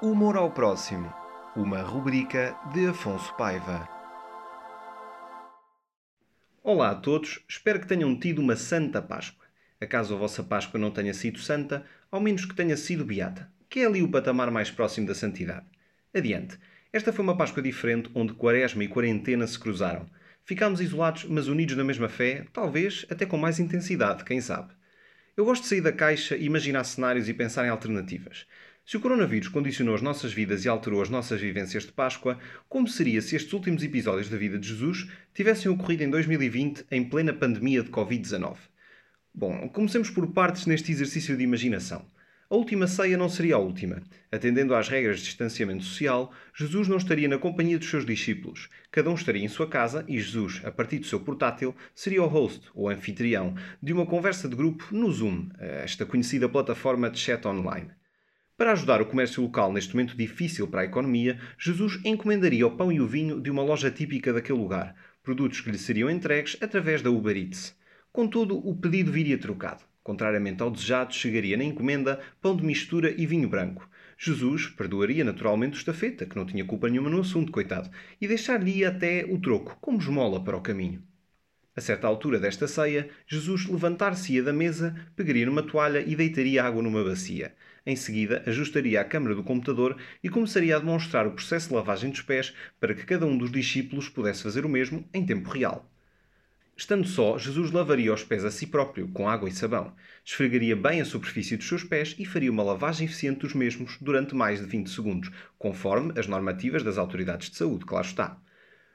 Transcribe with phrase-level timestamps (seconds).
[0.00, 1.12] Humor ao Próximo,
[1.56, 3.88] uma rubrica de Afonso Paiva.
[6.62, 9.44] Olá a todos, espero que tenham tido uma Santa Páscoa.
[9.80, 13.80] Acaso a vossa Páscoa não tenha sido santa, ao menos que tenha sido beata, que
[13.80, 15.66] é ali o patamar mais próximo da santidade.
[16.14, 16.56] Adiante.
[16.92, 20.08] Esta foi uma Páscoa diferente onde quaresma e quarentena se cruzaram.
[20.44, 24.72] Ficámos isolados, mas unidos na mesma fé, talvez até com mais intensidade, quem sabe.
[25.36, 28.46] Eu gosto de sair da caixa, imaginar cenários e pensar em alternativas.
[28.88, 32.38] Se o coronavírus condicionou as nossas vidas e alterou as nossas vivências de Páscoa,
[32.70, 37.04] como seria se estes últimos episódios da vida de Jesus tivessem ocorrido em 2020, em
[37.04, 38.56] plena pandemia de Covid-19?
[39.34, 42.02] Bom, comecemos por partes neste exercício de imaginação.
[42.48, 44.02] A última ceia não seria a última.
[44.32, 48.70] Atendendo às regras de distanciamento social, Jesus não estaria na companhia dos seus discípulos.
[48.90, 52.26] Cada um estaria em sua casa e Jesus, a partir do seu portátil, seria o
[52.26, 57.46] host, ou anfitrião, de uma conversa de grupo no Zoom, esta conhecida plataforma de chat
[57.46, 57.97] online.
[58.58, 62.90] Para ajudar o comércio local neste momento difícil para a economia, Jesus encomendaria o pão
[62.90, 67.00] e o vinho de uma loja típica daquele lugar, produtos que lhe seriam entregues através
[67.00, 67.76] da Uber Eats.
[68.12, 69.84] Contudo, o pedido viria trocado.
[70.02, 73.88] Contrariamente ao desejado, chegaria na encomenda pão de mistura e vinho branco.
[74.18, 77.88] Jesus perdoaria naturalmente o estafeta, que não tinha culpa nenhuma no assunto, coitado,
[78.20, 81.00] e deixar-lhe até o troco, como esmola para o caminho.
[81.78, 86.82] A certa altura desta ceia, Jesus levantar-se-ia da mesa, pegaria numa toalha e deitaria água
[86.82, 87.54] numa bacia.
[87.86, 92.10] Em seguida, ajustaria a câmara do computador e começaria a demonstrar o processo de lavagem
[92.10, 95.88] dos pés para que cada um dos discípulos pudesse fazer o mesmo em tempo real.
[96.76, 99.94] Estando só, Jesus lavaria os pés a si próprio, com água e sabão,
[100.24, 104.34] esfregaria bem a superfície dos seus pés e faria uma lavagem eficiente dos mesmos durante
[104.34, 108.36] mais de 20 segundos, conforme as normativas das autoridades de saúde, claro está.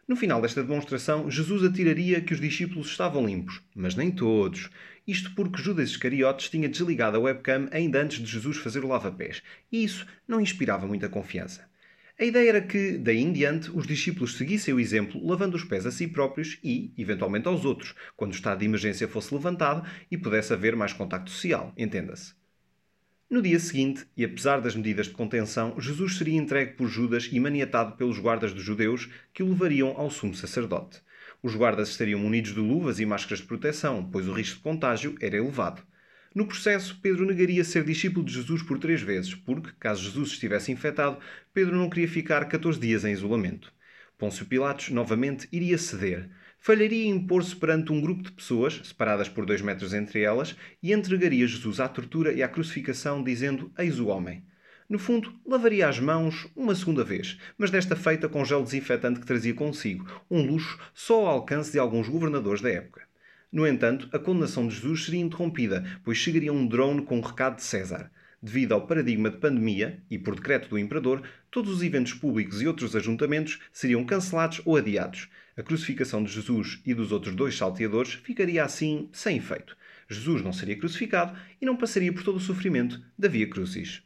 [0.05, 4.69] No final desta demonstração, Jesus atiraria que os discípulos estavam limpos, mas nem todos.
[5.07, 9.41] Isto porque Judas Iscariotes tinha desligado a webcam ainda antes de Jesus fazer o lava-pés,
[9.71, 11.65] e isso não inspirava muita confiança.
[12.19, 15.85] A ideia era que, daí em diante, os discípulos seguissem o exemplo, lavando os pés
[15.85, 20.17] a si próprios e, eventualmente, aos outros, quando o estado de emergência fosse levantado e
[20.17, 22.42] pudesse haver mais contacto social, entenda-se.
[23.33, 27.39] No dia seguinte, e apesar das medidas de contenção, Jesus seria entregue por Judas e
[27.39, 31.01] maniatado pelos guardas dos judeus que o levariam ao sumo sacerdote.
[31.41, 35.15] Os guardas estariam munidos de luvas e máscaras de proteção, pois o risco de contágio
[35.19, 35.81] era elevado.
[36.35, 40.71] No processo, Pedro negaria ser discípulo de Jesus por três vezes, porque, caso Jesus estivesse
[40.71, 41.17] infectado,
[41.51, 43.73] Pedro não queria ficar 14 dias em isolamento.
[44.23, 49.45] Pôncio Pilatos, novamente, iria ceder falharia em impor-se perante um grupo de pessoas, separadas por
[49.45, 54.07] dois metros entre elas, e entregaria Jesus à tortura e à crucificação, dizendo: Eis o
[54.07, 54.45] homem.
[54.87, 59.25] No fundo, lavaria as mãos uma segunda vez, mas desta feita com gel desinfetante que
[59.25, 63.01] trazia consigo, um luxo só ao alcance de alguns governadores da época.
[63.51, 67.57] No entanto, a condenação de Jesus seria interrompida, pois chegaria um drone com um recado
[67.57, 68.09] de César.
[68.45, 72.67] Devido ao paradigma de pandemia e por decreto do imperador, todos os eventos públicos e
[72.67, 75.29] outros ajuntamentos seriam cancelados ou adiados.
[75.55, 79.77] A crucificação de Jesus e dos outros dois salteadores ficaria assim sem efeito.
[80.09, 84.03] Jesus não seria crucificado e não passaria por todo o sofrimento da Via Crucis.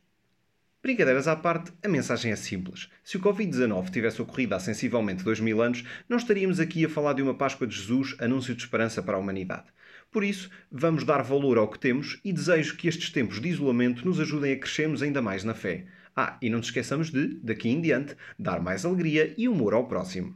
[0.84, 2.90] Brincadeiras à parte, a mensagem é simples.
[3.04, 7.14] Se o Covid-19 tivesse ocorrido há sensivelmente dois mil anos, não estaríamos aqui a falar
[7.14, 9.66] de uma Páscoa de Jesus, anúncio de esperança para a humanidade.
[10.12, 14.06] Por isso, vamos dar valor ao que temos e desejo que estes tempos de isolamento
[14.06, 15.86] nos ajudem a crescermos ainda mais na fé.
[16.16, 19.88] Ah, e não nos esqueçamos de, daqui em diante, dar mais alegria e humor ao
[19.88, 20.36] próximo.